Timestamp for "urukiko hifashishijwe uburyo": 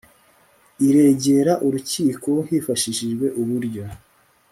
1.65-3.83